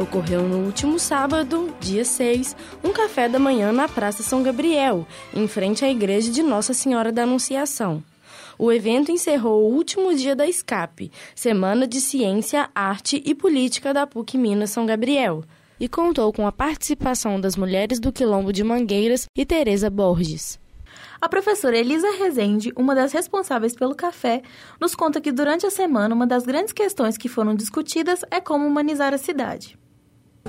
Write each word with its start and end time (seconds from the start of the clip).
Ocorreu 0.00 0.48
no 0.48 0.64
último 0.64 0.98
sábado, 0.98 1.74
dia 1.78 2.06
6, 2.06 2.56
um 2.82 2.90
café 2.90 3.28
da 3.28 3.38
manhã 3.38 3.70
na 3.70 3.86
Praça 3.86 4.22
São 4.22 4.42
Gabriel, 4.42 5.06
em 5.34 5.46
frente 5.46 5.84
à 5.84 5.90
Igreja 5.90 6.32
de 6.32 6.42
Nossa 6.42 6.72
Senhora 6.72 7.12
da 7.12 7.24
Anunciação. 7.24 8.02
O 8.58 8.72
evento 8.72 9.12
encerrou 9.12 9.62
o 9.62 9.74
último 9.74 10.14
dia 10.14 10.34
da 10.34 10.50
SCAP, 10.50 11.12
Semana 11.34 11.86
de 11.86 12.00
Ciência, 12.00 12.70
Arte 12.74 13.22
e 13.26 13.34
Política 13.34 13.92
da 13.92 14.06
PUC 14.06 14.38
Minas 14.38 14.70
São 14.70 14.86
Gabriel, 14.86 15.44
e 15.78 15.86
contou 15.86 16.32
com 16.32 16.46
a 16.46 16.52
participação 16.52 17.38
das 17.38 17.54
mulheres 17.54 18.00
do 18.00 18.10
Quilombo 18.10 18.54
de 18.54 18.64
Mangueiras 18.64 19.26
e 19.36 19.44
Tereza 19.44 19.90
Borges. 19.90 20.58
A 21.20 21.28
professora 21.28 21.76
Elisa 21.76 22.10
Rezende, 22.12 22.72
uma 22.74 22.94
das 22.94 23.12
responsáveis 23.12 23.74
pelo 23.74 23.94
café, 23.94 24.40
nos 24.80 24.94
conta 24.94 25.20
que 25.20 25.30
durante 25.30 25.66
a 25.66 25.70
semana 25.70 26.14
uma 26.14 26.26
das 26.26 26.46
grandes 26.46 26.72
questões 26.72 27.18
que 27.18 27.28
foram 27.28 27.54
discutidas 27.54 28.24
é 28.30 28.40
como 28.40 28.66
humanizar 28.66 29.12
a 29.12 29.18
cidade. 29.18 29.78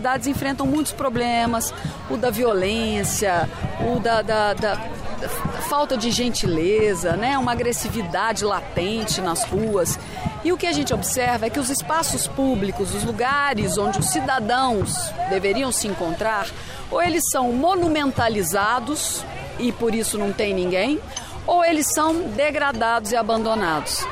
Cidades 0.01 0.25
enfrentam 0.25 0.65
muitos 0.65 0.91
problemas, 0.91 1.71
o 2.09 2.17
da 2.17 2.31
violência, 2.31 3.47
o 3.85 3.99
da, 3.99 4.23
da, 4.23 4.55
da, 4.55 4.73
da 4.73 5.29
falta 5.69 5.95
de 5.95 6.09
gentileza, 6.09 7.15
né? 7.15 7.37
uma 7.37 7.51
agressividade 7.51 8.43
latente 8.43 9.21
nas 9.21 9.43
ruas. 9.43 9.99
E 10.43 10.51
o 10.51 10.57
que 10.57 10.65
a 10.65 10.71
gente 10.71 10.91
observa 10.91 11.45
é 11.45 11.51
que 11.51 11.59
os 11.59 11.69
espaços 11.69 12.25
públicos, 12.25 12.95
os 12.95 13.03
lugares 13.03 13.77
onde 13.77 13.99
os 13.99 14.07
cidadãos 14.07 15.11
deveriam 15.29 15.71
se 15.71 15.87
encontrar, 15.87 16.47
ou 16.89 16.99
eles 16.99 17.29
são 17.29 17.53
monumentalizados 17.53 19.23
e 19.59 19.71
por 19.71 19.93
isso 19.93 20.17
não 20.17 20.33
tem 20.33 20.51
ninguém, 20.51 20.99
ou 21.45 21.63
eles 21.63 21.93
são 21.93 22.23
degradados 22.29 23.11
e 23.11 23.15
abandonados. 23.15 24.03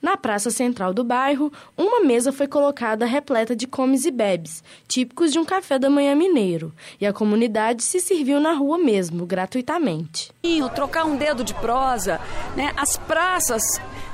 Na 0.00 0.16
praça 0.16 0.50
central 0.50 0.94
do 0.94 1.04
bairro, 1.04 1.52
uma 1.76 2.00
mesa 2.00 2.32
foi 2.32 2.46
colocada 2.46 3.04
repleta 3.04 3.54
de 3.54 3.66
comes 3.66 4.06
e 4.06 4.10
bebes, 4.10 4.64
típicos 4.88 5.30
de 5.30 5.38
um 5.38 5.44
café 5.44 5.78
da 5.78 5.90
manhã 5.90 6.14
mineiro, 6.14 6.72
e 6.98 7.06
a 7.06 7.12
comunidade 7.12 7.82
se 7.82 8.00
serviu 8.00 8.40
na 8.40 8.52
rua 8.52 8.78
mesmo, 8.78 9.26
gratuitamente. 9.26 10.32
Trocar 10.74 11.04
um 11.04 11.16
dedo 11.16 11.44
de 11.44 11.52
prosa, 11.54 12.20
né? 12.56 12.72
As 12.76 12.96
praças 12.96 13.62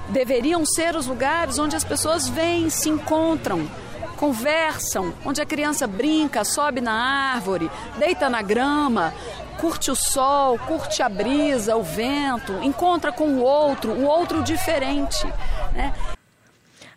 deveriam 0.08 0.64
ser 0.64 0.96
os 0.96 1.06
lugares 1.06 1.58
onde 1.58 1.76
as 1.76 1.84
pessoas 1.84 2.28
vêm, 2.28 2.68
se 2.68 2.88
encontram, 2.88 3.68
conversam, 4.16 5.14
onde 5.24 5.40
a 5.40 5.46
criança 5.46 5.86
brinca, 5.86 6.44
sobe 6.44 6.80
na 6.80 6.92
árvore, 6.92 7.70
deita 7.98 8.28
na 8.28 8.42
grama, 8.42 9.12
curte 9.60 9.90
o 9.90 9.94
sol, 9.94 10.58
curte 10.58 11.02
a 11.02 11.08
brisa, 11.08 11.76
o 11.76 11.82
vento, 11.82 12.52
encontra 12.62 13.12
com 13.12 13.28
o 13.28 13.42
outro, 13.42 13.92
o 13.92 14.04
outro 14.04 14.42
diferente. 14.42 15.26
Né? 15.72 15.94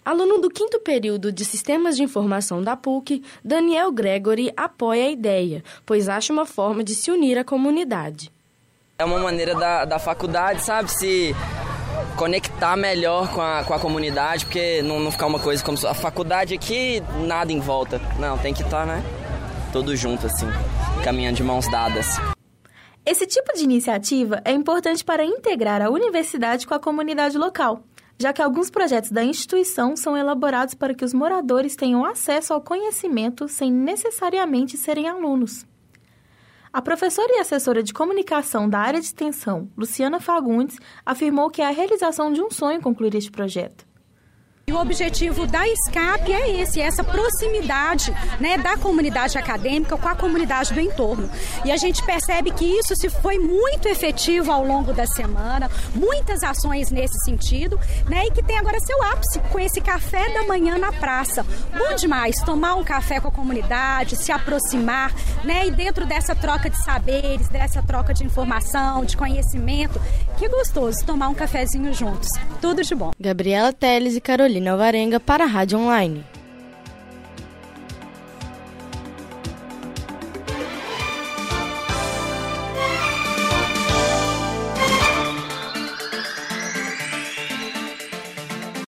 Aluno 0.04 0.40
do 0.40 0.50
quinto 0.50 0.80
período 0.80 1.32
de 1.32 1.46
Sistemas 1.46 1.96
de 1.96 2.04
Informação 2.04 2.64
da 2.64 2.76
PUC, 2.76 3.24
Daniel 3.44 3.92
Gregory 3.92 4.52
apoia 4.58 5.06
a 5.06 5.12
ideia, 5.12 5.64
pois 5.86 6.10
acha 6.10 6.34
uma 6.34 6.46
forma 6.46 6.84
de 6.84 6.96
se 6.96 7.12
unir 7.12 7.38
à 7.38 7.44
comunidade. 7.44 8.32
É 8.98 9.06
uma 9.06 9.20
maneira 9.20 9.56
da, 9.56 9.86
da 9.86 10.00
faculdade, 10.00 10.64
sabe, 10.64 10.92
se 10.92 11.36
conectar 12.20 12.76
melhor 12.76 13.32
com 13.34 13.40
a, 13.40 13.64
com 13.64 13.74
a 13.74 13.80
comunidade, 13.80 14.44
porque 14.44 14.82
não, 14.82 15.00
não 15.00 15.10
ficar 15.10 15.26
uma 15.26 15.40
coisa 15.40 15.64
como 15.64 15.78
a 15.88 15.94
faculdade 15.94 16.54
aqui, 16.54 17.02
nada 17.26 17.54
em 17.54 17.62
volta. 17.62 18.02
Não, 18.20 18.38
tem 18.38 18.54
que 18.54 18.62
estar, 18.62 18.86
né? 18.86 19.02
Todos 19.72 19.98
juntos, 19.98 20.26
assim, 20.26 20.46
caminhando 21.02 21.38
de 21.38 21.44
mãos 21.44 21.72
dadas. 21.72 22.18
Esse 23.06 23.26
tipo 23.26 23.54
de 23.56 23.64
iniciativa 23.64 24.42
é 24.44 24.52
importante 24.52 25.02
para 25.02 25.24
integrar 25.24 25.82
a 25.82 25.90
universidade 25.90 26.68
com 26.68 26.74
a 26.74 26.80
comunidade 26.80 27.38
local, 27.38 27.84
já 28.20 28.34
que 28.34 28.42
alguns 28.42 28.70
projetos 28.70 29.12
da 29.12 29.24
instituição 29.24 29.96
são 29.96 30.18
elaborados 30.18 30.74
para 30.74 30.94
que 30.94 31.06
os 31.06 31.14
moradores 31.14 31.78
tenham 31.78 32.04
acesso 32.04 32.54
ao 32.54 32.60
conhecimento 32.60 33.48
sem 33.48 33.72
necessariamente 33.72 34.76
serem 34.76 35.08
alunos. 35.08 35.66
A 36.72 36.84
professora 36.84 37.34
e 37.34 37.40
assessora 37.40 37.82
de 37.82 37.92
comunicação 37.92 38.70
da 38.70 38.78
área 38.78 39.00
de 39.00 39.08
extensão, 39.08 39.68
Luciana 39.76 40.20
Fagundes, 40.20 40.78
afirmou 41.04 41.50
que 41.50 41.64
é 41.64 41.66
a 41.66 41.72
realização 41.72 42.32
de 42.32 42.42
um 42.42 42.52
sonho 42.52 42.80
concluir 42.80 43.16
este 43.16 43.32
projeto. 43.32 43.89
E 44.70 44.72
o 44.72 44.80
objetivo 44.80 45.48
da 45.48 45.64
SCAP 45.66 46.32
é 46.32 46.62
esse, 46.62 46.80
essa 46.80 47.04
proximidade 47.04 48.14
né, 48.40 48.56
da 48.56 48.78
comunidade 48.78 49.36
acadêmica 49.36 49.98
com 49.98 50.08
a 50.08 50.14
comunidade 50.14 50.76
do 50.76 50.80
entorno. 50.80 51.28
E 51.66 51.72
a 51.72 51.78
gente 51.78 52.04
percebe 52.04 52.52
que 52.52 52.66
isso 52.66 52.96
se 52.96 53.10
foi 53.10 53.40
muito 53.40 53.88
efetivo 53.88 54.52
ao 54.52 54.64
longo 54.64 54.94
da 54.94 55.08
semana, 55.08 55.72
muitas 55.96 56.44
ações 56.44 56.92
nesse 56.92 57.18
sentido, 57.26 57.80
né, 58.08 58.28
e 58.28 58.32
que 58.32 58.44
tem 58.44 58.60
agora 58.60 58.80
seu 58.80 59.02
ápice 59.06 59.40
com 59.52 59.60
esse 59.60 59.82
café 59.82 60.32
da 60.36 60.44
manhã 60.44 60.78
na 60.78 60.92
praça. 60.92 61.44
Bom 61.76 61.96
demais 61.96 62.36
tomar 62.44 62.76
um 62.76 62.84
café 62.84 63.20
com 63.20 63.30
a 63.30 63.32
comunidade, 63.32 64.18
se 64.18 64.32
aproximar, 64.32 65.12
né, 65.44 65.66
e 65.66 65.72
dentro 65.72 66.06
dessa 66.06 66.36
troca 66.36 66.70
de 66.70 66.78
saberes, 66.84 67.50
dessa 67.50 67.82
troca 67.82 68.14
de 68.14 68.24
informação, 68.24 69.04
de 69.04 69.18
conhecimento, 69.18 70.00
que 70.38 70.48
gostoso 70.48 71.04
tomar 71.04 71.30
um 71.30 71.34
cafezinho 71.34 71.92
juntos. 71.92 72.30
Tudo 72.62 72.84
de 72.84 72.94
bom. 72.94 73.12
Gabriela 73.20 73.74
Teles 73.74 74.16
e 74.16 74.22
Carolina 74.22 74.59
Alvarenga 74.68 75.20
para 75.20 75.46
a 75.46 75.48
Rádio 75.48 75.80
Online. 75.80 76.24